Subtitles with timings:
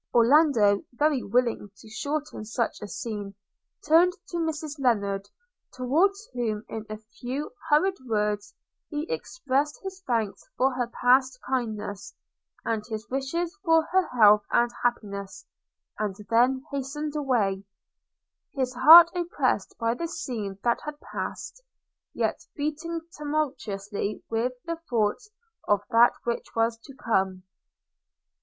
[0.15, 3.35] Orlando, very willing to shorten such a scene,
[3.87, 5.29] turned to Mrs Lennard,
[5.73, 8.51] towards whom in a few hurried words
[8.89, 12.15] he expressed his thanks for her past kindness,
[12.65, 15.45] and his wishes for her health and happiness;
[15.99, 17.63] and then hastened away,
[18.55, 21.61] his heart oppressed by the scene that had passed,
[22.11, 25.29] yet beating tumultuously with the thoughts
[25.67, 27.43] of that which was to come.